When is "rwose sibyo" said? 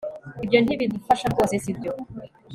1.33-1.91